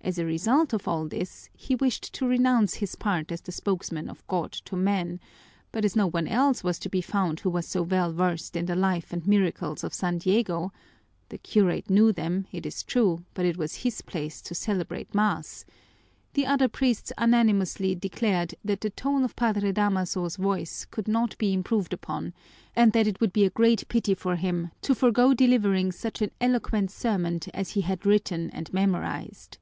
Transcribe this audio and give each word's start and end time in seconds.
As 0.00 0.16
a 0.18 0.24
result 0.24 0.72
of 0.72 0.88
all 0.88 1.06
this, 1.06 1.50
he 1.52 1.74
wished 1.74 2.14
to 2.14 2.26
renounce 2.26 2.74
his 2.74 2.94
part 2.94 3.30
as 3.30 3.42
the 3.42 3.52
spokesman 3.52 4.08
of 4.08 4.26
God 4.26 4.52
to 4.64 4.74
men, 4.74 5.20
but 5.70 5.84
as 5.84 5.94
no 5.94 6.06
one 6.08 6.26
else 6.26 6.64
was 6.64 6.78
to 6.78 6.88
be 6.88 7.02
found 7.02 7.40
who 7.40 7.50
was 7.50 7.66
so 7.66 7.82
well 7.82 8.10
versed 8.14 8.56
in 8.56 8.64
the 8.64 8.74
life 8.74 9.12
and 9.12 9.26
miracles 9.26 9.84
of 9.84 9.92
San 9.92 10.16
Diego, 10.16 10.72
the 11.28 11.36
curate 11.36 11.90
knew 11.90 12.10
them, 12.10 12.46
it 12.52 12.64
is 12.64 12.82
true, 12.84 13.26
but 13.34 13.44
it 13.44 13.58
was 13.58 13.74
his 13.84 14.00
place 14.00 14.40
to 14.40 14.54
celebrate 14.54 15.14
mass, 15.14 15.66
the 16.32 16.46
other 16.46 16.68
priests 16.68 17.12
unanimously 17.20 17.94
declared 17.94 18.54
that 18.64 18.80
the 18.80 18.88
tone 18.88 19.24
of 19.24 19.36
Padre 19.36 19.72
Damaso's 19.72 20.36
voice 20.36 20.86
could 20.90 21.06
not 21.08 21.36
be 21.36 21.52
improved 21.52 21.92
upon 21.92 22.32
and 22.74 22.92
that 22.94 23.06
it 23.06 23.20
would 23.20 23.34
be 23.34 23.44
a 23.44 23.50
great 23.50 23.86
pity 23.88 24.14
for 24.14 24.36
him 24.36 24.70
to 24.80 24.94
forego 24.94 25.34
delivering 25.34 25.92
such 25.92 26.22
an 26.22 26.30
eloquent 26.40 26.90
sermon 26.90 27.40
as 27.52 27.72
he 27.72 27.82
had 27.82 28.06
written 28.06 28.48
and 28.54 28.72
memorized. 28.72 29.58